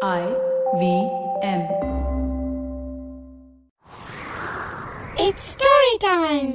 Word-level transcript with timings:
I 0.00 0.24
V 0.80 0.82
M. 1.42 1.62
It's 5.16 5.44
story 5.54 5.94
time. 6.04 6.50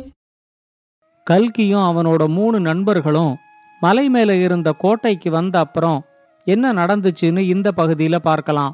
கல்கியும் 1.27 1.85
அவனோட 1.87 2.27
மூணு 2.27 2.59
நண்பர்களும் 2.59 3.33
மலை 3.81 4.05
மேல 4.09 4.35
இருந்த 4.35 4.71
கோட்டைக்கு 4.73 5.29
வந்த 5.29 5.57
அப்புறம் 5.59 5.99
என்ன 6.47 6.73
நடந்துச்சுன்னு 6.73 7.43
இந்த 7.47 7.71
பகுதியில 7.71 8.15
பார்க்கலாம் 8.19 8.74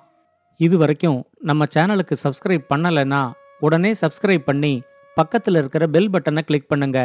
இது 0.59 0.77
வரைக்கும் 0.77 1.19
நம்ம 1.41 1.67
சேனலுக்கு 1.73 2.17
சப்ஸ்கிரைப் 2.23 2.69
பண்ணலைன்னா 2.73 3.23
உடனே 3.59 3.93
சப்ஸ்கிரைப் 4.01 4.45
பண்ணி 4.45 4.73
பக்கத்துல 5.17 5.57
இருக்கிற 5.57 5.87
பெல் 5.87 6.11
பட்டனை 6.11 6.41
கிளிக் 6.41 6.67
பண்ணுங்க 6.67 6.99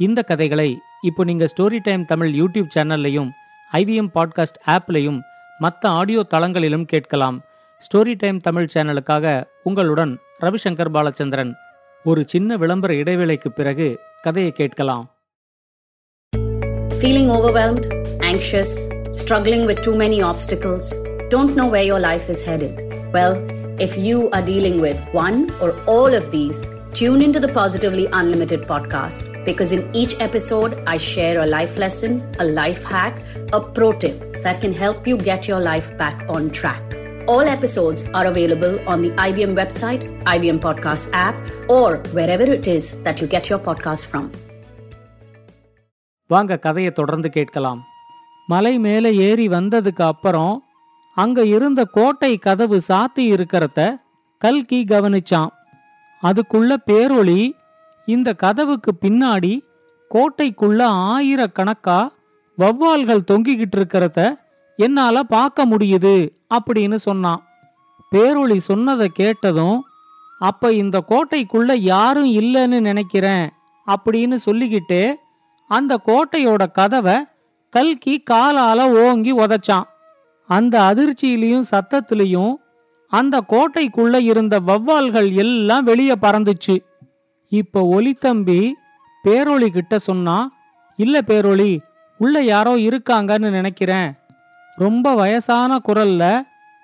இந்த 0.00 0.22
கதைகளை 0.22 0.70
இப்போ 1.02 1.24
நீங்க 1.24 1.48
ஸ்டோரி 1.54 1.80
டைம் 1.82 2.04
தமிழ் 2.04 2.32
யூடியூப் 2.34 2.70
சேனல்லையும் 2.74 3.32
ஐவிஎம் 3.72 4.12
பாட்காஸ்ட் 4.14 4.62
ஆப்லையும் 4.66 5.20
மற்ற 5.59 5.89
ஆடியோ 5.89 6.21
தளங்களிலும் 6.33 6.85
கேட்கலாம் 6.85 7.37
ஸ்டோரி 7.81 8.13
டைம் 8.17 8.39
தமிழ் 8.39 8.71
சேனலுக்காக 8.73 9.25
உங்களுடன் 9.63 10.13
ரவிசங்கர் 10.39 10.91
பாலச்சந்திரன் 10.91 11.51
ஒரு 12.05 12.23
சின்ன 12.27 12.57
விளம்பர 12.57 12.93
இடைவேளைக்கு 12.93 13.49
பிறகு 13.49 13.89
கதையை 14.21 14.51
கேட்கலாம் 14.51 15.05
Feeling 17.01 17.29
overwhelmed, 17.31 17.85
anxious, 18.21 18.69
struggling 19.11 19.65
with 19.65 19.81
too 19.81 19.95
many 19.95 20.21
obstacles, 20.21 20.85
don't 21.29 21.55
know 21.55 21.67
where 21.67 21.83
your 21.83 21.99
life 21.99 22.29
is 22.29 22.41
headed? 22.41 22.75
Well, 23.11 23.33
if 23.79 23.97
you 23.97 24.29
are 24.29 24.41
dealing 24.41 24.79
with 24.79 24.99
one 25.13 25.37
or 25.61 25.69
all 25.85 26.13
of 26.13 26.31
these, 26.31 26.59
tune 26.93 27.21
into 27.21 27.39
the 27.39 27.51
Positively 27.51 28.07
Unlimited 28.13 28.61
podcast 28.63 29.45
because 29.45 29.71
in 29.71 29.93
each 29.93 30.15
episode, 30.19 30.81
I 30.87 30.97
share 30.97 31.41
a 31.41 31.45
life 31.47 31.77
lesson, 31.77 32.13
a 32.39 32.45
life 32.45 32.83
hack, 32.85 33.15
a 33.51 33.61
pro 33.69 33.91
tip 33.93 34.17
that 34.43 34.61
can 34.61 34.73
help 34.75 35.07
you 35.07 35.17
get 35.19 35.47
your 35.47 35.59
life 35.61 35.89
back 35.97 36.17
on 36.29 36.49
track. 36.51 36.83
All 37.27 37.45
episodes 37.47 38.01
are 38.13 38.25
available 38.25 38.73
on 38.85 39.01
the 39.01 39.11
IBM 39.25 39.53
website, 39.55 40.03
IBM 40.25 40.59
Podcast 40.59 41.05
app, 41.17 41.35
or 41.69 41.87
wherever 42.11 42.47
it 42.53 42.67
is 42.67 42.87
that 43.03 43.21
you 43.21 43.27
get 43.27 43.49
your 43.49 43.61
podcast 43.67 44.05
from. 44.11 44.25
வாங்க 46.29 46.57
கதையை 46.57 46.91
தொடர்ந்து 46.91 47.29
கேட்கலாம் 47.29 47.81
மலை 48.47 48.77
மேலே 48.79 49.15
ஏறி 49.25 49.49
வந்ததுக்கு 49.49 50.03
அப்புறம் 50.03 50.53
அங்க 51.17 51.45
இருந்த 51.45 51.81
கோட்டை 51.91 52.37
கதவு 52.37 52.81
சாத்தி 52.87 53.25
இருக்கிறத 53.33 53.79
கல்கி 54.41 54.79
கவனிச்சான் 54.83 55.51
அதுக்குள்ள 56.23 56.73
பேரொளி 56.87 57.41
இந்த 58.07 58.33
கதவுக்கு 58.35 58.91
பின்னாடி 59.01 59.53
கோட்டைக்குள்ள 60.11 60.81
ஆயிரக்கணக்கா 61.09 61.99
வௌவால்கள் 62.58 63.26
தொங்கிக்கிட்டு 63.30 63.76
இருக்கிறத 63.76 64.34
என்னால 64.76 65.22
பார்க்க 65.22 65.66
முடியுது 65.66 66.14
அப்படின்னு 66.54 66.94
சொன்னான். 66.94 67.42
பேரொளி 68.12 68.56
சொன்னதை 68.56 69.08
கேட்டதும் 69.08 69.84
அப்ப 70.38 70.72
இந்த 70.72 70.96
கோட்டைக்குள்ள 71.08 71.74
யாரும் 71.74 72.30
இல்லைன்னு 72.40 72.80
நினைக்கிறேன் 72.80 73.50
அப்படின்னு 73.86 74.34
சொல்லிக்கிட்டே 74.34 75.14
அந்த 75.70 76.00
கோட்டையோட 76.06 76.70
கதவை 76.72 77.16
கல்கி 77.70 78.22
காலால 78.30 78.80
ஓங்கி 79.04 79.32
உதைச்சான். 79.34 79.86
அந்த 80.46 80.74
அதிர்ச்சியிலையும் 80.80 81.66
சத்தத்திலையும் 81.70 82.54
அந்த 83.08 83.40
கோட்டைக்குள்ள 83.48 84.20
இருந்த 84.20 84.60
வௌவால்கள் 84.60 85.32
எல்லாம் 85.32 85.84
வெளியே 85.84 86.14
பறந்துச்சு. 86.22 86.76
இப்ப 87.52 87.82
ஒலித்தம்பி 87.96 88.60
பேரொளி 89.24 89.66
கிட்ட 89.66 89.98
சொன்னா 89.98 90.36
இல்ல 90.98 91.20
பேரொளி 91.26 91.70
உள்ள 92.18 92.42
யாரோ 92.42 92.74
இருக்காங்கன்னு 92.74 93.50
நினைக்கிறேன். 93.50 94.14
ரொம்ப 94.76 95.14
வயசான 95.14 95.78
குரல்ல 95.88 96.42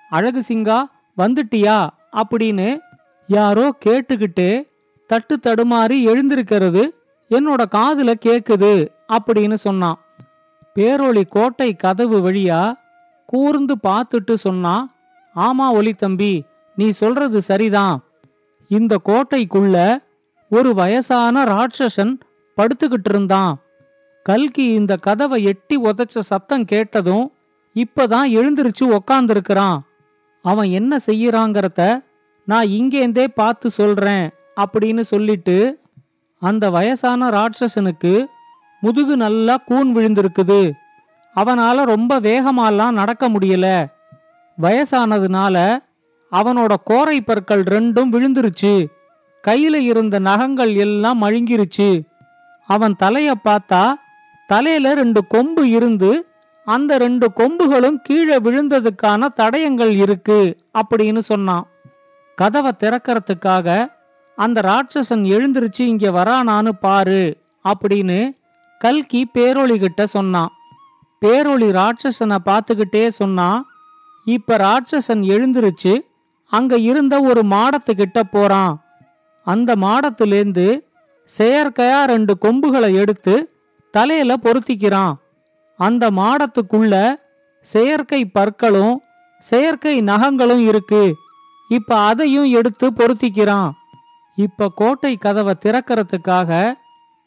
அழகு 0.09 0.43
சிங்கா 0.47 0.83
வந்துட்டியா? 1.17 1.87
அப்படின்னு 2.11 2.79
யாரோ 3.27 3.75
கேட்டுக்கிட்டு 3.85 4.67
தட்டு 5.07 5.39
தடுமாறி 5.43 6.03
எழுந்திருக்கிறது 6.03 6.89
என்னோட 7.29 7.63
காதுல 7.71 8.13
கேக்குது 8.25 8.87
அப்படின்னு 9.13 9.53
சொன்னான். 9.53 9.99
பேரொளி 10.75 11.23
கோட்டை 11.29 11.75
கதவு 11.75 12.31
வழியா 12.31 12.73
கூர்ந்து 13.25 13.75
பார்த்துட்டு 13.83 14.33
சொன்னா 14.33 14.93
ஆமா 15.35 15.71
ஒலி 15.71 15.93
தம்பி 15.93 16.43
நீ 16.75 16.89
சொல்றது 16.89 17.41
சரிதான். 17.41 18.03
இந்த 18.67 18.99
கோட்டைக்குள்ள 19.05 20.03
ஒரு 20.49 20.73
வயசான 20.73 21.43
ராட்சசன் 21.43 22.19
படுத்துக்கிட்டு 22.57 23.09
இருந்தான். 23.09 23.57
கல்கி 24.27 24.63
இந்த 24.63 24.95
கதவை 24.95 25.43
எட்டி 25.43 25.81
உதச்ச 25.81 26.19
சத்தம் 26.19 26.65
கேட்டதும் 26.65 27.31
இப்பதான் 27.75 28.29
எழுந்திருச்சு 28.37 28.97
உக்காந்துருக்கிறான். 28.97 29.79
அவன் 30.41 30.69
என்ன 30.69 30.97
செய்யறாங்கிறத 31.05 32.03
நான் 32.45 32.67
இங்கேந்தே 32.67 33.27
பார்த்து 33.27 33.69
சொல்றேன் 33.69 34.29
அப்படின்னு 34.55 34.99
சொல்லிட்டு 34.99 35.79
அந்த 36.39 36.69
வயசான 36.69 37.29
ராட்சசனுக்கு 37.29 38.25
முதுகு 38.81 39.17
நல்லா 39.17 39.57
கூன் 39.57 39.95
விழுந்திருக்குது. 39.95 40.71
அவனால 41.35 41.83
ரொம்ப 41.83 42.19
வேகமாலாம் 42.19 42.91
நடக்க 42.91 43.29
முடியல. 43.29 43.85
வயசானதுனால 44.61 45.77
அவனோட 46.31 46.73
கோரை 46.89 47.19
பற்கள் 47.19 47.63
ரெண்டும் 47.63 48.11
விழுந்துருச்சு. 48.15 48.85
கையில 49.47 49.75
இருந்த 49.91 50.19
நகங்கள் 50.19 50.73
எல்லாம் 50.75 51.21
மழுங்கிருச்சு. 51.21 52.01
அவன் 52.67 52.95
தலைய 53.03 53.31
பார்த்தா 53.43 53.83
தலையில 54.47 54.93
ரெண்டு 54.93 55.27
கொம்பு 55.27 55.69
இருந்து 55.69 56.27
அந்த 56.67 56.97
ரெண்டு 56.97 57.31
கொம்புகளும் 57.35 57.97
கீழே 58.01 58.35
விழுந்ததுக்கான 58.35 59.27
தடயங்கள் 59.35 59.93
இருக்கு 60.03 60.57
அப்படின்னு 60.81 61.17
சொன்னான். 61.17 61.67
கதவை 62.35 62.71
திறக்கறதுக்காக 62.79 63.91
அந்த 64.35 64.61
ராட்சசன் 64.61 65.23
எழுந்திருச்சு 65.35 65.83
இங்க 65.91 66.09
வரானான்னு 66.09 66.69
பாரு 66.79 67.37
அப்படின்னு 67.65 68.19
கல்கி 68.79 69.21
பேரொளி 69.33 69.75
கிட்ட 69.79 70.05
சொன்னான். 70.05 70.51
பேரொளி 71.21 71.69
ராட்சசனை 71.79 72.37
பார்த்துக்கிட்டே 72.45 73.07
சொன்னான் 73.07 73.65
இப்ப 74.25 74.57
ராட்சசன் 74.57 75.23
எழுந்திருச்சு 75.33 75.93
அங்க 76.51 76.77
இருந்த 76.77 77.19
ஒரு 77.21 77.41
மாடத்துக்கிட்ட 77.43 78.21
போறான். 78.31 78.73
அந்த 79.43 79.73
மாடத்திலேந்து 79.75 80.67
செயற்கையா 81.37 81.99
ரெண்டு 82.03 82.37
கொம்புகளை 82.37 82.93
எடுத்து 82.95 83.35
தலையில 83.95 84.37
பொருத்திக்கிறான். 84.37 85.13
அந்த 85.77 86.11
மாடத்துக்குள்ள 86.11 87.15
செயற்கை 87.61 88.25
பற்களும் 88.25 89.01
செயற்கை 89.39 90.01
நகங்களும் 90.01 90.59
இருக்கு. 90.59 91.15
இப்ப 91.69 91.97
அதையும் 91.97 92.51
எடுத்து 92.51 92.93
பொருத்திக்கிறான். 92.93 93.71
இப்ப 94.35 94.71
கோட்டை 94.75 95.15
கதவை 95.15 95.53
திறக்கறதுக்காக 95.65 96.73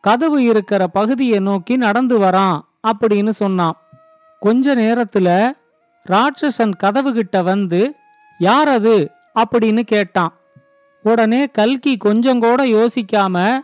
கதவு 0.00 0.42
இருக்கிற 0.42 0.86
பகுதியை 0.86 1.38
நோக்கி 1.38 1.76
நடந்து 1.76 2.18
வரான் 2.18 2.60
அப்படின்னு 2.88 3.30
சொன்னான். 3.30 3.76
கொஞ்ச 4.40 4.74
நேரத்துல 4.74 5.50
ராட்சசன் 6.10 6.76
கதவு 6.76 7.12
கிட்ட 7.12 7.42
வந்து 7.42 7.94
யார் 8.38 8.68
அது? 8.68 9.10
அப்படின்னு 9.34 9.80
கேட்டான். 9.80 10.32
உடனே 11.02 11.46
கல்கி 11.46 11.96
கொஞ்சம் 11.96 12.40
கூட 12.40 12.64
யோசிக்காம 12.64 13.58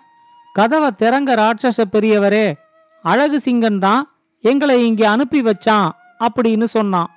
கதவை 0.52 0.90
திறங்க 0.98 1.34
ராட்சச 1.34 1.84
பெரியவரே 1.92 2.62
அழகு 3.04 3.38
சிங்கன் 3.44 3.78
தான் 3.78 4.02
எங்களை 4.44 4.86
இங்கே 4.86 5.04
அனுப்பி 5.04 5.40
வச்சான் 5.42 5.88
அப்படின்னு 6.20 6.64
சொன்னான். 6.64 7.10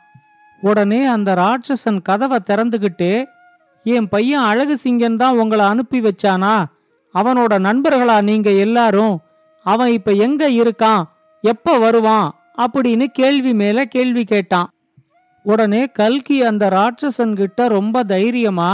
உடனே 0.62 1.06
அந்த 1.06 1.30
ராட்சசன் 1.36 2.00
கதவை 2.02 2.38
திறந்துகிட்டு 2.50 3.26
என் 3.84 4.10
பையன் 4.10 4.42
அழகு 4.42 4.76
சிங்கன் 4.84 5.16
தான் 5.16 5.38
உங்களை 5.38 5.66
அனுப்பி 5.66 6.00
வச்சானா? 6.02 6.56
அவனோட 7.14 7.54
நண்பர்களா 7.68 8.22
நீங்க 8.22 8.50
எல்லாரும்? 8.52 9.16
அவன் 9.66 9.92
இப்ப 9.92 10.12
எங்க 10.12 10.50
இருக்கான்? 10.50 11.04
எப்ப 11.42 11.78
வருவான்? 11.78 12.28
அப்படின்னு 12.58 13.06
கேள்வி 13.06 13.54
மேல 13.54 13.86
கேள்வி 13.86 14.24
கேட்டான். 14.24 14.70
உடனே 15.44 15.86
கல்கி 15.86 16.44
அந்த 16.44 16.70
ராட்சசன் 16.70 17.34
கிட்ட 17.34 17.68
ரொம்ப 17.68 18.04
தைரியமா 18.04 18.72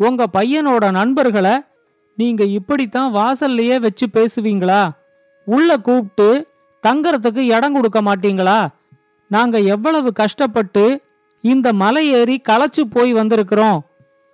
உங்க 0.00 0.26
பையனோட 0.32 0.90
நண்பர்களை 0.90 1.54
நீங்க 2.16 2.44
இப்படித்தான் 2.44 3.14
வாசல்லையே 3.14 3.80
வச்சு 3.80 4.06
பேசுவீங்களா? 4.12 4.82
உள்ள 5.44 5.76
கூப்பிட்டு 5.76 6.48
தங்கறதுக்கு 6.86 7.38
இடம் 7.38 7.72
கொடுக்க 7.72 8.02
மாட்டீங்களா? 8.02 8.68
நாங்க 9.28 9.58
எவ்வளவு 9.58 10.12
கஷ்டப்பட்டு 10.12 11.02
இந்த 11.42 11.72
மலை 11.72 12.08
ஏறி 12.08 12.40
களைச்சு 12.48 12.82
போய் 12.90 13.14
வந்திருக்கிறோம். 13.14 13.78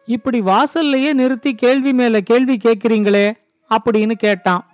இப்படி 0.06 0.40
வாசல்லையே 0.40 1.12
நிறுத்தி 1.12 1.54
கேள்வி 1.54 1.92
மேல 1.92 2.20
கேள்வி 2.20 2.56
கேக்குறீங்களே 2.56 3.32
அப்படின்னு 3.70 4.12
கேட்டான். 4.12 4.66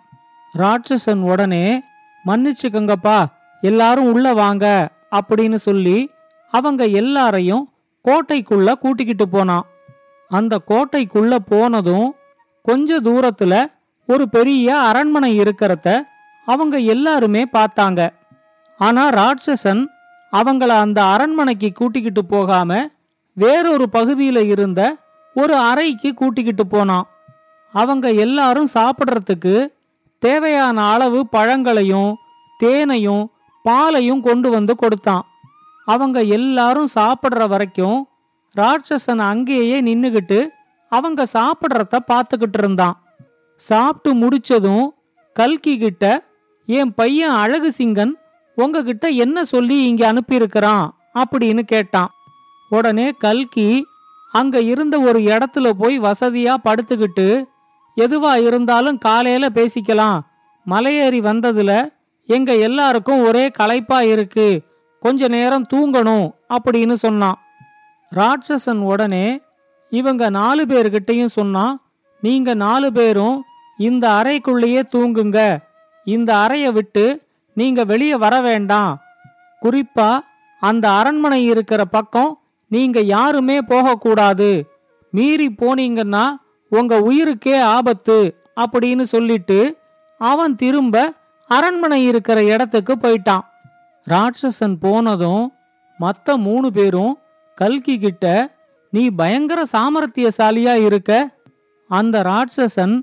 ராட்சசன் 0.58 1.20
உடனே 1.20 1.82
மன்னிச்சுக்கங்கப்பா 2.26 3.24
எல்லாரும் 3.60 4.12
உள்ள 4.12 4.34
வாங்க 4.34 4.90
அப்படின்னு 5.10 5.54
சொல்லி 5.54 6.10
அவங்க 6.50 6.84
எல்லாரையும் 6.84 7.72
கோட்டைக்குள்ள 8.04 8.72
கூட்டிக்கிட்டு 8.72 9.28
போனான். 9.28 9.66
அந்த 10.28 10.58
கோட்டைக்குள்ள 10.68 11.36
போனதும் 11.36 12.14
கொஞ்ச 12.62 13.00
தூரத்துல 13.00 13.72
ஒரு 14.06 14.28
பெரிய 14.28 14.78
அரண்மனை 14.78 15.40
இருக்கிறத 15.40 16.02
அவங்க 16.46 16.76
எல்லாருமே 16.94 17.42
பார்த்தாங்க. 17.52 18.00
ஆனா 18.80 19.02
ராட்சசன் 19.10 19.82
அவங்கள 20.32 20.68
அந்த 20.84 21.04
அரண்மனைக்கு 21.04 21.68
கூட்டிக்கிட்டு 21.72 22.24
போகாம 22.24 22.88
வேறொரு 23.36 23.86
பகுதியில 23.92 24.38
இருந்த 24.46 24.80
ஒரு 25.34 25.54
அறைக்கு 25.56 26.14
கூட்டிக்கிட்டு 26.14 26.66
போனான். 26.66 27.06
அவங்க 27.74 28.06
எல்லாரும் 28.24 28.68
சாப்பிட்றதுக்கு 28.74 29.54
தேவையான 30.22 30.84
அளவு 30.92 31.28
பழங்களையும் 31.28 32.12
தேனையும் 32.58 33.24
பாலையும் 33.62 34.20
கொண்டு 34.20 34.48
வந்து 34.50 34.74
கொடுத்தான். 34.76 35.24
அவங்க 35.84 36.18
எல்லாரும் 36.36 36.88
சாப்பிட்ற 36.94 37.48
வரைக்கும் 37.48 37.98
ராட்சசன் 38.56 39.22
அங்கேயே 39.32 39.78
நின்னுகிட்டு 39.82 40.38
அவங்க 40.92 41.26
சாப்பிட்றத 41.32 41.98
பார்த்துக்கிட்டு 42.12 42.58
இருந்தான். 42.58 42.96
சாப்பிட்டு 43.60 44.10
முடிச்சதும் 44.22 44.86
கல்கி 45.36 45.78
கிட்ட 45.78 46.04
என் 46.66 46.94
பையன் 46.94 47.30
அழகு 47.30 47.72
சிங்கன் 47.78 48.12
உங்ககிட்ட 48.54 49.08
என்ன 49.08 49.44
சொல்லி 49.44 49.84
இங்க 49.84 50.12
அனுப்பியிருக்கிறான்? 50.12 50.88
அப்படின்னு 51.14 51.60
கேட்டான். 51.60 52.10
உடனே 52.68 53.10
கல்கி 53.10 53.86
அங்க 54.32 54.60
இருந்த 54.60 55.00
ஒரு 55.00 55.20
இடத்துல 55.20 55.70
போய் 55.70 56.00
வசதியா 56.00 56.54
படுத்துக்கிட்டு 56.64 57.44
எதுவா 57.96 58.46
இருந்தாலும் 58.46 58.98
காலையில 58.98 59.48
பேசிக்கலாம். 59.48 60.20
மலையேறி 60.70 61.20
வந்ததுல 61.20 61.94
எங்க 62.26 62.56
எல்லாருக்கும் 62.56 63.22
ஒரே 63.22 63.48
களைப்பா 63.48 64.02
இருக்கு. 64.02 64.62
கொஞ்ச 65.00 65.28
நேரம் 65.28 65.66
தூங்கணும் 65.74 66.30
அப்படின்னு 66.48 66.92
சொன்னான். 66.92 67.38
ராட்சசன் 68.16 68.76
உடனே 68.76 69.40
இவங்க 69.90 70.28
நாலு 70.28 70.64
பேர்கிட்டயும் 70.64 71.26
சொன்னான் 71.26 71.82
நீங்க 72.20 72.54
நாலு 72.54 72.92
பேரும் 72.92 73.44
இந்த 73.78 74.08
அறைக்குள்ளேயே 74.08 74.82
தூங்குங்க. 74.92 75.58
இந்த 76.14 76.30
அறைய 76.36 76.66
விட்டு 76.72 77.04
நீங்க 77.56 77.80
வெளியே 77.90 78.16
வர 78.24 78.34
வேண்டாம். 78.40 78.92
குறிப்பா 79.62 80.10
அந்த 80.60 80.84
அரண்மனை 80.90 81.40
இருக்கிற 81.44 81.84
பக்கம் 81.84 82.32
நீங்க 82.70 83.00
யாருமே 83.00 83.56
போகக்கூடாது. 83.62 84.50
மீறி 85.10 85.48
போனீங்கன்னா 85.60 86.24
உங்க 86.68 86.94
உயிருக்கே 87.00 87.56
ஆபத்து 87.76 88.16
அப்படின்னு 88.60 89.04
சொல்லிட்டு 89.14 89.58
அவன் 90.20 90.56
திரும்ப 90.56 91.12
அரண்மனை 91.50 92.00
இருக்கிற 92.04 92.38
இடத்துக்கு 92.44 92.94
போயிட்டான். 92.94 93.44
ராட்சசன் 94.06 94.76
போனதும் 94.80 95.44
மற்ற 95.98 96.36
மூணு 96.36 96.68
பேரும் 96.72 97.14
கல்கி 97.54 97.94
கிட்ட 97.98 98.26
நீ 98.90 99.04
பயங்கர 99.10 99.60
சாமர்த்தியசாலியா 99.72 100.74
இருக்க. 100.88 101.10
அந்த 101.90 102.16
ராட்சசன் 102.22 102.96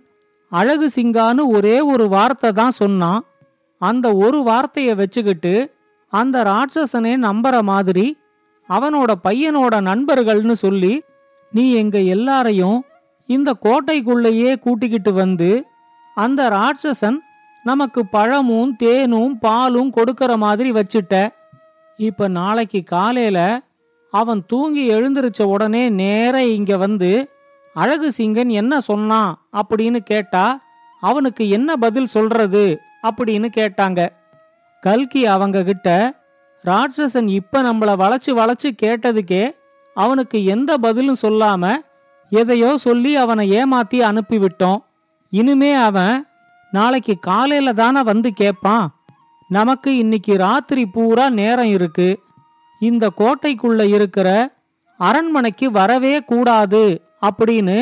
அழகு 0.54 0.88
சிங்கான்னு 0.96 1.44
ஒரே 1.46 1.78
ஒரு 1.82 2.06
வார்த்தை 2.10 2.52
தான் 2.52 2.72
சொன்னான். 2.72 3.22
அந்த 3.82 4.08
ஒரு 4.16 4.40
வார்த்தைய 4.50 4.96
வச்சுக்கிட்டு 4.96 5.54
அந்த 6.14 6.44
ராட்சசனே 6.44 7.14
நம்புற 7.28 7.56
மாதிரி 7.62 8.06
அவனோட 8.70 9.12
பையனோட 9.24 9.74
நண்பர்கள்னு 9.90 10.56
சொல்லி 10.64 10.94
நீ 11.52 11.64
எங்க 11.74 11.98
எல்லாரையும் 12.16 12.80
இந்த 13.30 13.50
கோட்டைக்குள்ளேயே 13.66 14.52
கூட்டிக்கிட்டு 14.60 15.14
வந்து 15.14 15.66
அந்த 16.18 16.42
ராட்சசன் 16.50 17.18
நமக்கு 17.64 18.02
பழமும் 18.06 18.76
தேனும் 18.76 19.40
பாலும் 19.40 19.92
கொடுக்கற 19.98 20.32
மாதிரி 20.36 20.72
வச்சுட்ட. 20.72 21.14
இப்ப 22.00 22.28
நாளைக்கு 22.28 22.84
காலையில 22.84 23.40
அவன் 24.14 24.42
தூங்கி 24.48 24.84
எழுந்திருச்ச 24.94 25.42
உடனே 25.44 25.84
நேர 26.02 26.36
இங்க 26.46 26.78
வந்து 26.78 27.12
அழகு 27.74 28.12
சிங்கன் 28.18 28.50
என்ன 28.50 28.80
சொன்னான் 28.80 29.48
அப்படின்னு 29.54 29.98
கேட்டா 29.98 30.62
அவனுக்கு 31.02 31.50
என்ன 31.50 31.76
பதில் 31.76 32.08
சொல்றது 32.08 32.80
அப்படின்னு 33.04 33.48
கேட்டாங்க. 33.58 34.10
கல்கி 34.82 35.26
அவங்க 35.26 35.64
கிட்ட 35.64 35.90
ராட்சசன் 36.66 37.28
இப்ப 37.28 37.62
நம்மள 37.62 37.92
வளைச்சு 38.02 38.32
வளைச்சு 38.32 38.70
கேட்டதுக்கே 38.82 39.56
அவனுக்கு 39.94 40.46
எந்த 40.46 40.78
பதிலும் 40.78 41.22
சொல்லாம 41.22 41.76
எதையோ 42.30 42.78
சொல்லி 42.78 43.16
அவனை 43.16 43.52
ஏமாத்தி 43.52 44.00
அனுப்பிவிட்டோம். 44.10 44.78
இனிமே 45.30 45.74
அவன் 45.74 46.28
நாளைக்கு 46.72 47.20
காலையில 47.20 47.74
தானே 47.74 48.02
வந்து 48.02 48.32
கேட்பான் 48.32 48.96
நமக்கு 49.48 49.98
இன்னைக்கு 49.98 50.38
ராத்திரி 50.38 50.86
பூரா 50.86 51.30
நேரம் 51.30 51.66
இருக்கு. 51.66 52.20
இந்த 52.80 53.12
கோட்டைக்குள்ள 53.18 53.88
இருக்கிற 53.88 54.30
அரண்மனைக்கு 54.98 55.72
வரவே 55.72 56.24
கூடாது 56.24 56.84
அப்படின்னு 57.28 57.78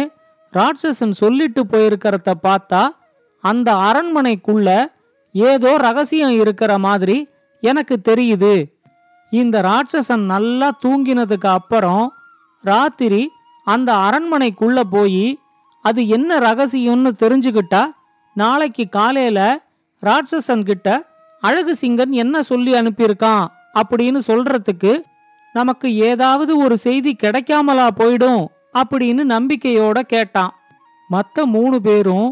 ராட்சசன் 0.54 1.12
சொல்லிட்டு 1.12 1.62
போயிருக்கிறத 1.64 2.34
பார்த்தா 2.44 2.82
அந்த 3.44 3.74
அரண்மனைக்குள்ள 3.74 4.70
ஏதோ 5.32 5.78
ரகசியம் 5.78 6.36
இருக்கிற 6.40 6.78
மாதிரி 6.78 7.30
எனக்கு 7.64 8.00
தெரியுது. 8.10 8.54
இந்த 9.30 9.62
ராட்சசன் 9.62 10.26
நல்லா 10.34 10.70
தூங்கினதுக்கு 10.86 11.48
அப்புறம் 11.48 12.14
ராத்திரி 12.64 13.30
அந்த 13.68 13.94
அரண்மனைக்குள்ள 13.94 14.80
போய் 14.90 15.40
அது 15.86 16.08
என்ன 16.08 16.40
ரகசியம்னு 16.40 17.12
தெரிஞ்சுக்கிட்டா 17.24 17.84
நாளைக்கு 18.36 18.90
காலையில 18.90 19.40
ராட்சசன் 20.04 20.64
கிட்ட 20.64 20.88
அழகு 21.40 21.74
சிங்கன் 21.82 22.10
என்ன 22.10 22.44
சொல்லி 22.44 22.74
அனுப்பியிருக்கான் 22.74 23.46
அப்படின்னு 23.80 24.20
சொல்றதுக்கு 24.28 25.02
நமக்கு 25.54 25.88
ஏதாவது 25.96 26.58
ஒரு 26.58 26.78
செய்தி 26.78 27.16
கிடைக்காமலா 27.24 27.88
போயிடும். 28.00 28.44
அப்படின்னு 28.76 29.24
நம்பிக்கையோட 29.36 30.00
கேட்டான். 30.14 30.54
மற்ற 31.10 31.46
மூணு 31.46 31.82
பேரும் 31.82 32.30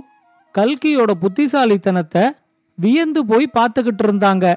கல்கியோட 0.56 1.12
புத்திசாலித்தனத்தை 1.24 2.24
வியந்து 2.78 3.22
போய் 3.26 3.56
பார்த்துக்கிட்டு 3.58 4.04
இருந்தாங்க. 4.06 4.54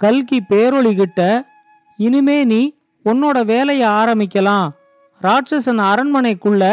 கல்கி 0.00 0.38
பேரொழிகிட்ட 0.50 1.20
இனிமே 1.98 2.44
நீ 2.44 2.60
உன்னோட 3.04 3.38
வேலையை 3.44 3.88
ஆரம்பிக்கலாம். 3.88 4.68
ராட்சசன் 5.20 5.80
அரண்மனைக்குள்ள 5.90 6.64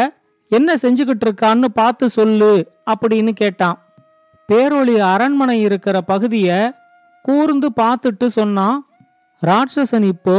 என்ன 0.48 0.76
செஞ்சுக்கிட்டு 0.82 1.24
இருக்கான்னு 1.26 1.68
பார்த்து 1.74 2.06
சொல்லு 2.08 2.52
அப்படின்னு 2.90 3.32
கேட்டான். 3.32 3.78
பேரொளி 4.48 4.94
அரண்மனை 5.12 5.56
இருக்கிற 5.60 5.96
பகுதிய 6.00 6.48
கூர்ந்து 7.24 7.68
பார்த்துட்டு 7.82 8.26
சொன்னான். 8.26 8.78
ராட்சசன் 9.42 10.06
இப்போ 10.12 10.36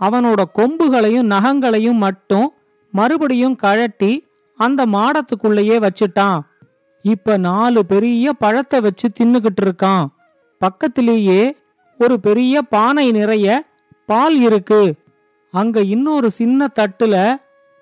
அவனோட 0.00 0.42
கொம்புகளையும் 0.58 1.30
நகங்களையும் 1.34 2.00
மட்டும் 2.06 2.48
மறுபடியும் 2.92 3.56
கழட்டி 3.56 4.12
அந்த 4.58 4.80
மாடத்துக்குள்ளேயே 4.86 5.76
வச்சிட்டான். 5.86 6.40
இப்ப 7.04 7.36
நாலு 7.36 7.80
பெரிய 7.92 8.32
பழத்தை 8.32 8.78
வச்சு 8.80 9.06
தின்னுகிட்டு 9.20 9.62
இருக்கான். 9.62 10.04
பக்கத்திலேயே 10.60 11.40
ஒரு 12.00 12.16
பெரிய 12.20 12.62
பானை 12.74 13.06
நிறைய 13.10 13.46
பால் 14.06 14.36
இருக்கு. 14.48 14.82
அங்க 15.54 15.80
இன்னொரு 15.94 16.28
சின்ன 16.30 16.68
தட்டுல 16.78 17.16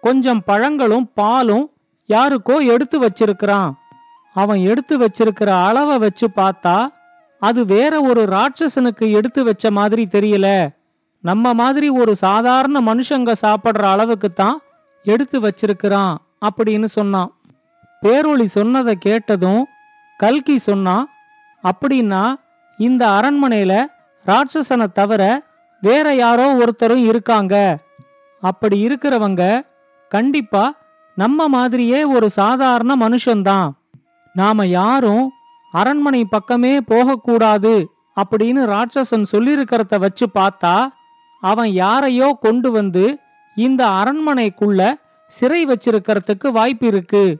கொஞ்சம் 0.03 0.43
பழங்களும் 0.47 1.11
பாலும் 1.15 1.67
யாருக்கோ 2.09 2.57
எடுத்து 2.73 2.97
வச்சிருக்கிறான். 3.01 3.71
அவன் 4.37 4.61
எடுத்து 4.71 4.95
வச்சிருக்கிற 4.99 5.51
அளவை 5.67 5.99
வச்சு 5.99 6.27
பார்த்தா 6.37 6.77
அது 7.43 7.61
வேற 7.65 8.01
ஒரு 8.01 8.23
ராட்சசனுக்கு 8.37 9.07
எடுத்து 9.19 9.41
வச்ச 9.45 9.71
மாதிரி 9.71 10.03
தெரியல. 10.11 10.49
நம்ம 11.25 11.55
மாதிரி 11.55 11.89
ஒரு 12.01 12.13
சாதாரண 12.17 12.77
மனுஷங்க 12.81 13.33
சாப்பிடுற 13.45 13.83
அளவுக்கு 13.95 14.29
தான் 14.33 14.59
எடுத்து 15.03 15.41
வச்சிருக்கிறான் 15.41 16.15
அப்படின்னு 16.41 16.85
சொன்னான். 16.85 17.35
பேரொளி 18.03 18.45
சொன்னதை 18.45 18.97
கேட்டதும் 18.97 19.67
கல்கி 20.17 20.59
சொன்னான் 20.59 21.09
அப்படின்னா 21.63 22.35
இந்த 22.79 23.07
அரண்மனையில 23.09 23.87
ராட்சசனை 24.27 24.93
தவிர 24.93 25.43
வேற 25.81 26.15
யாரோ 26.15 26.55
ஒருத்தரும் 26.55 27.05
இருக்காங்க. 27.05 27.79
அப்படி 28.41 28.87
இருக்கிறவங்க 28.87 29.67
கண்டிப்பா 30.09 30.75
நம்ம 31.15 31.49
மாதிரியே 31.49 32.05
ஒரு 32.05 32.31
சாதாரண 32.31 33.09
மனுஷன்தான். 33.09 33.71
நாம 34.35 34.67
யாரும் 34.67 35.31
அரண்மனை 35.73 36.25
பக்கமே 36.25 36.81
போகக்கூடாது 36.81 37.91
அப்படின்னு 38.21 38.67
ராட்சசன் 38.73 39.25
சொல்லியிருக்கிறத 39.33 39.99
வச்சு 39.99 40.27
பார்த்தா 40.35 40.89
அவன் 41.41 41.71
யாரையோ 41.71 42.39
கொண்டு 42.41 42.71
வந்து 42.71 43.19
இந்த 43.55 43.87
அரண்மனைக்குள்ள 43.87 44.95
சிறை 45.27 45.67
வச்சிருக்கிறதுக்கு 45.67 46.49
வாய்ப்பு 46.49 46.87
இருக்கு. 46.87 47.37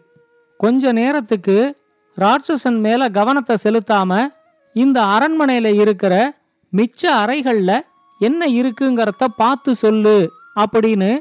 கொஞ்ச 0.57 0.93
நேரத்துக்கு 0.93 1.77
ராட்சசன் 2.19 2.79
மேல 2.79 3.09
கவனத்தை 3.09 3.57
செலுத்தாம 3.63 4.29
இந்த 4.73 5.01
அரண்மனையில 5.01 5.81
இருக்கிற 5.81 6.35
மிச்ச 6.77 7.03
அறைகள்ல 7.03 7.81
என்ன 8.19 8.47
இருக்குங்கிறத 8.47 9.25
பார்த்து 9.37 9.75
சொல்லு 9.75 10.33
அப்படின்னு 10.61 11.19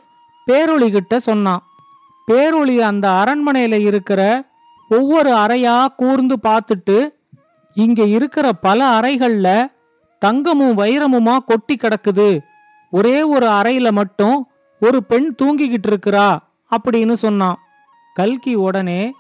பேரொளி 0.51 0.91
கிட்ட 0.91 1.19
சொன்னான். 1.19 1.63
பேரொளி 2.31 2.77
அந்த 2.77 3.10
அரண்மனையில 3.10 3.74
இருக்கிற 3.74 4.43
ஒவ்வொரு 4.89 5.31
அறையா 5.31 5.86
கூர்ந்து 5.96 6.38
பார்த்துட்டு 6.43 7.10
இங்க 7.74 8.03
இருக்கிற 8.03 8.53
பல 8.53 9.00
அறைகள்ல 9.00 9.67
தங்கமும் 10.19 10.77
வைரமுமா 10.77 11.38
கொட்டி 11.38 11.75
கிடக்குது. 11.75 12.39
ஒரே 12.91 13.24
ஒரு 13.24 13.48
அறையில 13.48 13.91
மட்டும் 13.91 14.49
ஒரு 14.79 15.03
பெண் 15.03 15.36
தூங்கிக்கிட்டு 15.41 15.89
இருக்கிறா 15.91 16.38
அப்படின்னு 16.71 17.13
சொன்னான். 17.13 17.57
கல்கி 18.13 18.53
உடனே 18.55 19.13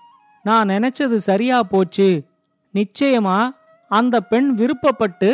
நான் 0.43 0.67
நினைச்சது 0.67 1.15
சரியா 1.15 1.63
போச்சு. 1.63 2.09
நிச்சயமா 2.73 3.37
அந்த 3.87 4.21
பெண் 4.21 4.49
விருப்பப்பட்டு 4.57 5.29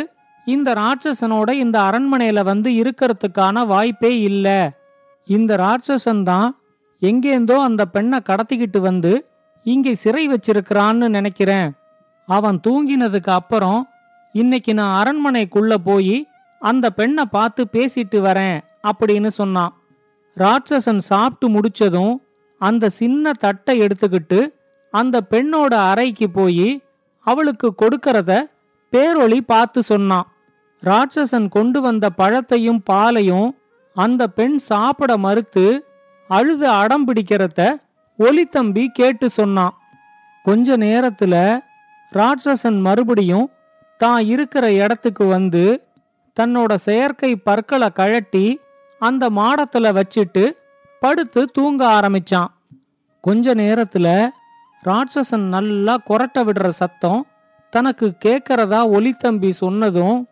இந்த 0.46 0.74
ராட்சசனோட 0.74 1.50
இந்த 1.50 1.80
அரண்மனையில 1.80 2.42
வந்து 2.42 2.70
இருக்கிறதுக்கான 2.70 3.66
வாய்ப்பே 3.66 4.20
இல்ல. 4.20 4.76
இந்த 5.24 5.56
ராட்சசன் 5.56 6.22
தான் 6.22 6.48
எங்கேந்தோ 7.02 7.56
அந்த 7.58 7.84
பெண்ணை 7.84 8.18
கடத்திக்கிட்டு 8.24 8.78
வந்து 8.78 9.12
இங்கே 9.62 9.94
சிறை 9.94 10.28
வச்சிருக்கிறான்னு 10.28 11.08
நினைக்கிறேன். 11.08 11.68
அவன் 12.28 12.60
தூங்கினதுக்கு 12.66 13.30
அப்புறம் 13.30 13.88
இன்னைக்கு 14.32 14.74
நான் 14.74 14.94
அரண்மனைக்குள்ள 15.00 15.74
போய் 15.74 16.28
அந்த 16.58 16.90
பெண்ணை 16.90 17.24
பார்த்து 17.30 17.62
பேசிட்டு 17.72 18.20
வரேன் 18.20 18.58
அப்படின்னு 18.82 19.26
சொன்னான். 19.26 19.72
ராட்சசன் 20.36 21.02
சாப்பிட்டு 21.04 21.46
முடிச்சதும் 21.48 22.14
அந்த 22.60 22.90
சின்ன 22.90 23.32
தட்டை 23.38 23.74
எடுத்துக்கிட்டு 23.80 24.40
அந்த 24.94 25.16
பெண்ணோட 25.30 25.72
அறைக்கு 25.86 26.26
போய் 26.30 26.68
அவளுக்கு 27.26 27.68
கொடுக்கறத 27.82 28.32
பேரொளி 28.92 29.38
பார்த்து 29.46 29.80
சொன்னான் 29.82 30.26
ராட்சசன் 30.82 31.48
கொண்டு 31.48 31.78
வந்த 31.80 32.06
பழத்தையும் 32.18 32.80
பாலையும் 32.84 33.48
அந்த 33.96 34.22
பெண் 34.28 34.56
சாப்பிட 34.64 35.12
மறுத்து 35.16 35.66
அழுது 36.30 36.66
அடம் 36.72 37.06
பிடிக்கிறத 37.06 37.60
ஒலித்தம்பி 38.18 38.84
கேட்டு 38.92 39.26
சொன்னான் 39.30 39.74
கொஞ்ச 40.44 40.76
நேரத்துல 40.76 41.34
ராட்சசன் 42.12 42.78
மறுபடியும் 42.80 43.48
தான் 44.00 44.22
இருக்கிற 44.26 44.64
இடத்துக்கு 44.72 45.24
வந்து 45.26 45.64
தன்னோட 46.36 46.72
செயற்கை 46.84 47.30
பற்களை 47.44 47.88
கழட்டி 47.90 48.46
அந்த 48.98 49.30
மாடத்துல 49.30 50.02
வச்சிட்டு 50.02 50.52
படுத்து 51.00 51.46
தூங்க 51.46 51.86
ஆரம்பிச்சான். 51.86 52.46
கொஞ்ச 53.20 53.54
நேரத்துல 53.54 54.28
ராட்சசன் 54.84 55.48
நல்லா 55.48 55.98
கொரட்ட 56.08 56.38
விடுற 56.38 56.68
சத்தம் 56.68 57.26
தனக்கு 57.70 58.12
கேட்கறதா 58.24 58.80
ஒலித்தம்பி 58.92 59.50
சொன்னதும் 59.50 60.28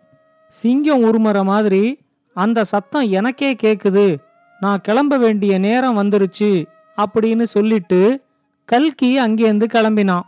சிங்கம் 0.48 1.02
உருமுற 1.02 1.44
மாதிரி 1.44 2.00
அந்த 2.34 2.64
சத்தம் 2.64 3.10
எனக்கே 3.10 3.56
கேக்குது. 3.62 4.16
நான் 4.60 4.80
கிளம்ப 4.80 5.16
வேண்டிய 5.16 5.58
நேரம் 5.58 5.96
வந்துருச்சு 5.96 6.66
அப்படின்னு 6.96 7.42
சொல்லிட்டு 7.42 8.22
கல்கி 8.64 9.20
அங்கேருந்து 9.20 9.66
கிளம்பினான். 9.72 10.22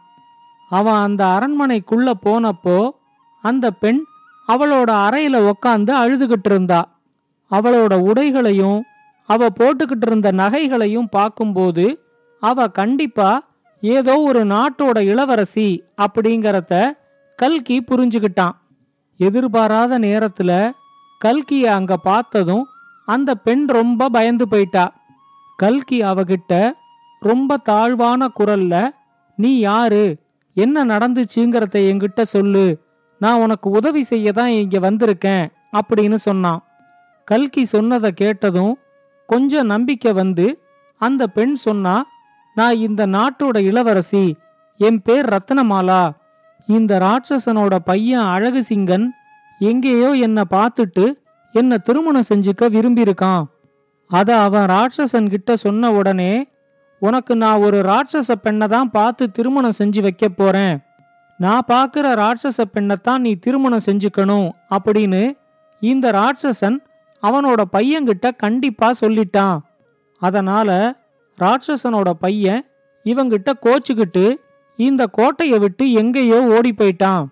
அவன் 0.70 0.94
அந்த 0.94 1.24
அரண்மனைக்குள்ள 1.24 2.12
போனப்போ 2.24 2.90
அந்த 3.42 3.70
பெண் 3.70 4.04
அவளோட 4.48 4.90
அறையில 4.90 5.50
உக்காந்து 5.50 5.92
அழுதுகிட்டு 6.02 6.44
இருந்தா. 6.44 6.88
அவளோட 7.50 7.94
உடைகளையும் 8.00 8.80
அவ 9.28 9.48
போட்டுக்கிட்டு 9.58 10.06
இருந்த 10.06 10.28
நகைகளையும் 10.32 11.08
பார்க்கும்போது 11.10 11.86
அவ 12.42 12.68
கண்டிப்பா 12.68 13.30
ஏதோ 13.82 14.14
ஒரு 14.20 14.44
நாட்டோட 14.44 14.98
இளவரசி 15.02 15.68
அப்படிங்கறத 16.00 16.74
கல்கி 17.38 17.76
புரிஞ்சுக்கிட்டான். 17.90 18.54
எதிர்பாராத 19.20 19.98
நேரத்துல 19.98 20.50
கல்கிய 21.20 21.64
அங்க 21.78 21.96
பார்த்ததும் 21.96 22.64
அந்த 23.08 23.30
பெண் 23.34 23.64
ரொம்ப 23.68 24.08
பயந்து 24.08 24.48
போயிட்டா. 24.48 24.84
கல்கி 25.56 25.98
அவகிட்ட 26.02 26.52
ரொம்ப 27.22 27.56
தாழ்வான 27.56 28.28
குரல்ல 28.38 28.74
நீ 29.38 29.58
யாரு? 29.58 30.04
என்ன 30.56 30.84
நடந்துச்சுங்கிறத 30.84 31.76
என்கிட்ட 31.90 32.22
சொல்லு. 32.22 32.66
நான் 33.20 33.40
உனக்கு 33.40 33.70
உதவி 33.70 34.02
செய்ய 34.02 34.32
தான் 34.32 34.48
இங்க 34.48 34.78
வந்திருக்கேன் 34.78 35.44
அப்படின்னு 35.78 36.14
சொன்னான். 36.14 36.60
கல்கி 37.28 37.62
சொன்னதை 37.64 38.10
கேட்டதும் 38.12 38.74
கொஞ்சம் 39.28 39.66
நம்பிக்கை 39.66 40.12
வந்து 40.12 40.46
அந்த 41.00 41.22
பெண் 41.26 41.54
சொன்னா 41.56 41.94
நான் 42.56 42.76
இந்த 42.78 43.02
நாட்டோட 43.06 43.56
இளவரசி 43.70 44.24
என் 44.80 45.00
பேர் 45.02 45.26
ரத்னமாலா. 45.26 46.02
இந்த 46.68 46.92
ராட்சசனோட 46.98 47.74
பையன் 47.90 48.30
அழகு 48.34 48.60
சிங்கன் 48.68 49.06
எங்கேயோ 49.60 50.10
என்ன 50.26 50.38
பார்த்துட்டு 50.50 51.04
என்ன 51.54 51.78
திருமணம் 51.78 52.28
செஞ்சுக்க 52.28 52.64
விரும்பியிருக்கான். 52.76 53.44
அத 54.10 54.28
அவன் 54.40 54.66
ராட்சசன் 54.74 55.28
கிட்ட 55.28 55.50
சொன்ன 55.56 55.90
உடனே 55.92 56.32
உனக்கு 57.02 57.32
நான் 57.36 57.62
ஒரு 57.66 57.78
ராட்சச 57.82 58.32
பெண்ணை 58.42 58.66
தான் 58.68 58.90
பார்த்து 58.90 59.24
திருமணம் 59.30 59.78
செஞ்சு 59.78 60.00
வைக்க 60.02 60.26
போறேன். 60.28 60.76
நான் 61.40 61.68
பார்க்குற 61.72 62.06
ராட்சச 62.22 62.58
பெண்ணைத்தான் 62.74 63.24
நீ 63.26 63.32
திருமணம் 63.44 63.86
செஞ்சுக்கணும் 63.86 64.48
அப்படின்னு 64.76 65.22
இந்த 65.82 66.10
ராட்சசன் 66.10 66.76
அவனோட 67.28 67.60
பையன்கிட்ட 67.72 68.26
கண்டிப்பா 68.36 68.88
சொல்லிட்டான். 69.00 69.58
அதனால 70.22 70.70
ராட்சசனோட 71.38 72.10
பையன் 72.10 72.62
இவங்கிட்ட 73.04 73.50
கோச்சுக்கிட்டு 73.62 74.24
இந்த 74.78 75.06
கோட்டையை 75.06 75.58
விட்டு 75.58 75.92
எங்கேயோ 75.92 76.38
ஓடி 76.44 76.74
போயிட்டான். 76.76 77.24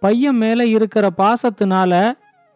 பையன் 0.00 0.36
மேல 0.36 0.66
இருக்கிற 0.66 1.08
பாசத்தினால 1.18 1.92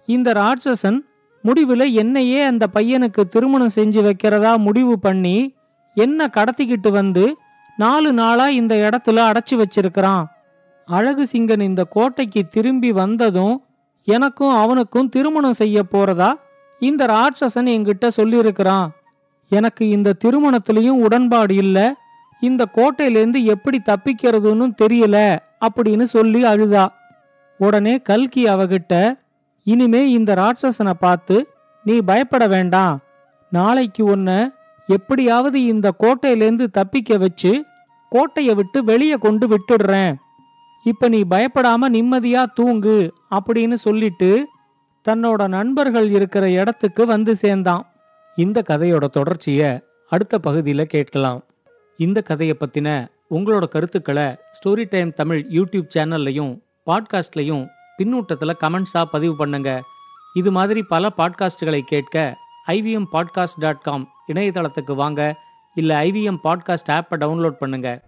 இந்த 0.06 0.32
ராட்சசன் 0.32 0.98
முடிவுல 1.44 1.92
என்னையே 1.92 2.42
அந்த 2.42 2.66
பையனுக்கு 2.74 3.22
திருமணம் 3.28 3.74
செஞ்சு 3.74 4.00
வைக்கிறதா 4.06 4.52
முடிவு 4.58 4.98
பண்ணி 4.98 5.54
என்ன 5.94 6.26
கடத்திக்கிட்டு 6.26 6.90
வந்து 6.90 7.36
நாலு 7.76 8.12
நாளா 8.12 8.48
இந்த 8.48 8.74
இடத்துல 8.88 9.18
அடைச்சி 9.28 9.54
வச்சிருக்கிறான். 9.62 10.24
அழகு 10.86 11.24
சிங்கன் 11.32 11.60
இந்த 11.60 11.84
கோட்டைக்கு 11.84 12.48
திரும்பி 12.48 12.92
வந்ததும் 12.92 13.64
எனக்கும் 14.04 14.54
அவனுக்கும் 14.54 15.08
திருமணம் 15.08 15.60
செய்ய 15.60 15.82
போறதா 15.92 16.30
இந்த 16.80 17.06
ராட்சசன் 17.06 17.68
என்கிட்ட 17.74 18.08
சொல்லியிருக்கிறான் 18.16 18.88
எனக்கு 19.48 19.88
இந்த 19.88 20.14
திருமணத்திலையும் 20.24 21.02
உடன்பாடு 21.04 21.54
இல்ல. 21.54 21.94
இந்த 22.40 22.66
கோட்டையிலேருந்து 22.74 23.44
எப்படி 23.44 23.80
தப்பிக்கிறதுன்னு 23.84 24.70
தெரியல 24.82 25.38
அப்படின்னு 25.60 26.02
சொல்லி 26.02 26.44
அழுதா. 26.44 26.86
உடனே 27.58 27.98
கல்கி 27.98 28.44
அவகிட்ட 28.44 29.18
இனிமே 29.62 30.10
இந்த 30.10 30.34
ராட்சசனை 30.34 30.90
பார்த்து 30.90 31.48
நீ 31.84 31.98
பயப்பட 31.98 32.46
வேண்டாம். 32.46 33.00
நாளைக்கு 33.50 34.04
உன்ன 34.04 34.52
எப்படியாவது 34.86 35.64
இந்த 35.64 35.94
கோட்டையிலேருந்து 36.00 36.66
தப்பிக்க 36.66 37.16
வச்சு 37.16 37.64
கோட்டையை 38.10 38.54
விட்டு 38.54 38.84
வெளியே 38.84 39.14
கொண்டு 39.14 39.48
விட்டுடுறேன். 39.48 40.14
இப்ப 40.84 41.08
நீ 41.08 41.24
பயப்படாம 41.30 41.88
நிம்மதியா 41.88 42.44
தூங்கு 42.54 43.12
அப்படின்னு 43.30 43.74
சொல்லிட்டு 43.74 44.48
தன்னோட 45.08 45.48
நண்பர்கள் 45.48 46.10
இருக்கிற 46.10 46.50
இடத்துக்கு 46.50 47.06
வந்து 47.06 47.36
சேர்ந்தான். 47.36 47.92
இந்த 48.36 48.62
கதையோட 48.68 49.04
தொடர்ச்சிய 49.12 49.80
அடுத்த 50.08 50.38
பகுதியில் 50.38 50.86
கேட்கலாம். 50.86 51.44
இந்த 51.96 52.22
கதையை 52.22 52.56
பத்தின 52.60 53.08
உங்களோட 53.30 53.68
கருத்துக்களை 53.68 54.36
ஸ்டோரி 54.56 54.86
டைம் 54.88 55.12
தமிழ் 55.12 55.46
யூடியூப் 55.50 55.88
சேனல்லையும் 55.96 56.60
பாட்காஸ்ட்லையும் 56.86 57.68
பின்னூட்டத்தில் 57.98 58.56
கமெண்ட்ஸா 58.60 59.04
பதிவு 59.04 59.36
பண்ணுங்க. 59.36 59.82
இது 60.34 60.52
மாதிரி 60.52 60.82
பல 60.82 61.10
பாட்காஸ்டுகளை 61.16 61.80
கேட்க 61.80 62.36
ஐவிஎம் 62.66 63.04
பாட்காஸ்ட் 63.12 63.60
டாட் 63.60 63.82
காம் 63.82 64.08
இணையதளத்துக்கு 64.32 64.94
வாங்க. 64.94 65.36
இல்லை 65.74 66.10
ஐவிஎம் 66.10 66.38
பாட்காஸ்ட் 66.44 66.90
ஆப்பை 66.90 67.14
டவுன்லோட் 67.14 67.56
பண்ணுங்கள் 67.60 68.00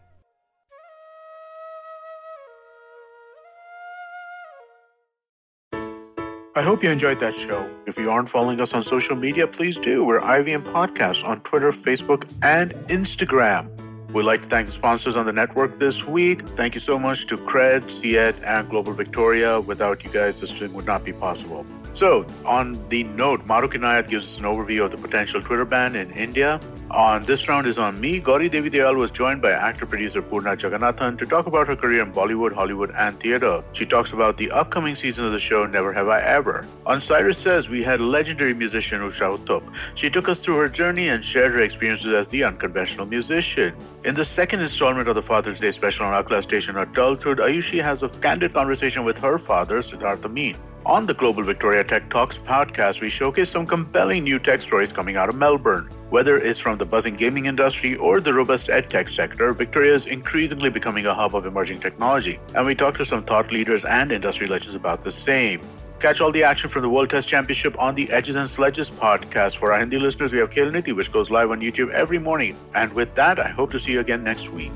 I 6.59 6.63
hope 6.63 6.83
you 6.83 6.91
enjoyed 6.91 7.21
that 7.21 7.37
show. 7.37 7.71
If 7.87 7.97
you 7.97 8.11
aren't 8.11 8.29
following 8.29 8.61
us 8.61 8.75
on 8.75 8.83
social 8.83 9.15
media, 9.15 9.47
please 9.47 9.77
do. 9.77 10.05
We're 10.05 10.21
IVM 10.21 10.63
Podcasts 10.63 11.25
on 11.25 11.41
Twitter, 11.43 11.71
Facebook, 11.71 12.29
and 12.43 12.73
Instagram. 12.89 13.71
We'd 14.13 14.25
like 14.25 14.43
to 14.43 14.49
thank 14.49 14.67
the 14.67 14.73
sponsors 14.73 15.15
on 15.15 15.25
the 15.25 15.33
network 15.33 15.79
this 15.79 16.05
week. 16.05 16.43
Thank 16.57 16.75
you 16.75 16.81
so 16.81 16.99
much 16.99 17.29
to 17.29 17.37
Cred, 17.37 17.85
Ciet, 17.85 18.35
and 18.45 18.69
Global 18.69 18.93
Victoria. 18.93 19.61
Without 19.61 20.03
you 20.03 20.11
guys, 20.11 20.41
this 20.41 20.51
thing 20.51 20.73
would 20.73 20.85
not 20.85 21.05
be 21.05 21.13
possible. 21.13 21.65
So, 21.95 22.27
on 22.47 22.79
the 22.89 23.05
note, 23.05 23.45
Maru 23.47 23.69
Kinayat 23.69 24.09
gives 24.09 24.25
us 24.25 24.39
an 24.39 24.45
overview 24.45 24.85
of 24.85 24.91
the 24.91 24.97
potential 24.97 25.43
Twitter 25.43 25.65
ban 25.65 25.97
in 25.97 26.11
India. 26.13 26.61
On 26.91 27.23
this 27.25 27.47
round 27.49 27.67
is 27.67 27.77
on 27.77 28.01
me. 28.01 28.19
Gauri 28.19 28.49
Devi 28.49 28.71
Dayal 28.71 28.97
was 28.97 29.11
joined 29.11 29.43
by 29.43 29.51
actor 29.51 29.85
producer 29.85 30.23
Purna 30.23 30.57
Jagannathan 30.57 31.19
to 31.19 31.27
talk 31.27 31.47
about 31.47 31.67
her 31.67 31.77
career 31.77 32.03
in 32.03 32.13
Bollywood, 32.13 32.55
Hollywood, 32.55 32.93
and 32.97 33.21
theatre. 33.21 33.63
She 33.75 33.85
talks 33.85 34.15
about 34.15 34.39
the 34.39 34.51
upcoming 34.51 34.95
season 34.95 35.27
of 35.27 35.33
the 35.33 35.39
show 35.39 35.67
Never 35.67 35.93
Have 35.93 36.09
I 36.09 36.23
Ever. 36.23 36.67
On 36.87 37.03
Cyrus 37.03 37.37
Says, 37.37 37.69
we 37.69 37.83
had 37.83 38.01
legendary 38.01 38.55
musician 38.55 39.01
Usha 39.01 39.37
Uttup. 39.37 39.63
She 39.97 40.09
took 40.09 40.31
us 40.31 40.39
through 40.39 40.57
her 40.57 40.69
journey 40.71 41.09
and 41.09 41.23
shared 41.23 41.53
her 41.53 41.61
experiences 41.61 42.15
as 42.15 42.29
the 42.31 42.45
unconventional 42.45 43.05
musician. 43.05 43.75
In 44.05 44.15
the 44.15 44.25
second 44.25 44.61
installment 44.61 45.09
of 45.09 45.15
the 45.15 45.23
Father's 45.23 45.61
Day 45.61 45.73
special 45.73 46.07
on 46.07 46.25
Akla 46.25 46.43
Station 46.43 46.77
Adulthood, 46.79 47.39
Ayushi 47.39 47.83
has 47.83 48.03
a 48.03 48.09
candid 48.09 48.55
conversation 48.55 49.05
with 49.05 49.19
her 49.19 49.37
father, 49.37 49.83
Siddhartha 49.83 50.31
Meen. 50.31 50.57
On 50.87 51.07
the 51.07 51.15
Global 51.15 51.43
Victoria 51.43 51.85
Tech 51.85 52.09
Talks 52.09 52.39
podcast, 52.39 53.01
we 53.01 53.11
showcase 53.11 53.51
some 53.51 53.67
compelling 53.67 54.25
new 54.25 54.39
tech 54.39 54.63
stories 54.63 54.93
coming 54.93 55.17
out 55.17 55.29
of 55.29 55.35
Melbourne. 55.35 55.89
Whether 56.09 56.39
it's 56.39 56.61
from 56.61 56.79
the 56.79 56.87
buzzing 56.87 57.17
gaming 57.17 57.47
industry 57.47 57.95
or 57.97 58.21
the 58.21 58.33
robust 58.33 58.69
edtech 58.69 59.09
sector, 59.09 59.53
Victoria 59.53 59.95
is 59.95 60.07
increasingly 60.07 60.71
becoming 60.71 61.05
a 61.05 61.13
hub 61.13 61.35
of 61.35 61.45
emerging 61.45 61.81
technology. 61.81 62.41
And 62.55 62.65
we 62.65 62.75
talk 62.75 62.97
to 62.97 63.05
some 63.05 63.23
thought 63.23 63.53
leaders 63.53 63.85
and 63.85 64.11
industry 64.11 64.47
legends 64.47 64.75
about 64.75 65.03
the 65.03 65.13
same. 65.13 65.61
Catch 66.01 66.21
all 66.21 66.31
the 66.31 66.45
action 66.45 66.71
from 66.71 66.83
the 66.83 66.89
World 66.89 67.11
Test 67.11 67.29
Championship 67.29 67.79
on 67.79 67.95
the 67.95 68.11
Edges 68.11 68.37
and 68.37 68.49
Sledges 68.49 68.89
podcast. 68.89 69.57
For 69.57 69.73
our 69.73 69.81
Hindi 69.81 69.99
listeners, 69.99 70.33
we 70.33 70.39
have 70.39 70.51
Khel 70.51 70.73
Niti, 70.73 70.93
which 70.93 71.13
goes 71.13 71.31
live 71.31 71.51
on 71.51 71.61
YouTube 71.61 71.91
every 71.91 72.19
morning. 72.19 72.57
And 72.75 72.93
with 72.93 73.15
that, 73.17 73.39
I 73.39 73.49
hope 73.49 73.73
to 73.73 73.81
see 73.81 73.93
you 73.93 74.01
again 74.01 74.23
next 74.23 74.51
week. 74.51 74.73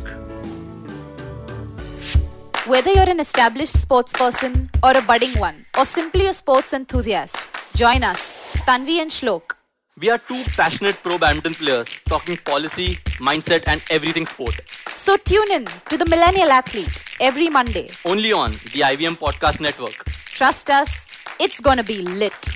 Whether 2.66 2.92
you're 2.92 3.08
an 3.10 3.18
established 3.20 3.72
sports 3.80 4.12
person 4.12 4.70
or 4.82 4.96
a 4.96 5.02
budding 5.02 5.32
one, 5.38 5.66
or 5.76 5.84
simply 5.84 6.26
a 6.28 6.32
sports 6.32 6.72
enthusiast, 6.72 7.48
join 7.74 8.02
us, 8.04 8.54
Tanvi 8.68 9.00
and 9.00 9.10
Shlok, 9.10 9.54
We 10.00 10.10
are 10.10 10.18
two 10.18 10.42
passionate 10.56 10.96
pro 11.02 11.18
badminton 11.18 11.54
players 11.54 11.88
talking 12.08 12.36
policy, 12.38 12.98
mindset, 13.18 13.64
and 13.66 13.82
everything 13.90 14.26
sport. 14.26 14.60
So 14.94 15.16
tune 15.16 15.50
in 15.52 15.66
to 15.90 15.96
the 15.98 16.06
Millennial 16.06 16.50
Athlete 16.50 17.02
every 17.20 17.48
Monday. 17.48 17.90
Only 18.04 18.32
on 18.32 18.52
the 18.72 18.80
IVM 18.92 19.16
Podcast 19.18 19.60
Network. 19.60 20.04
Trust 20.26 20.70
us, 20.70 21.08
it's 21.40 21.60
gonna 21.60 21.84
be 21.84 21.98
lit. 22.02 22.48